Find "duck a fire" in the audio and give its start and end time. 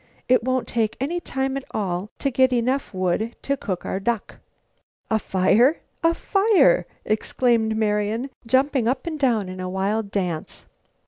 3.99-5.77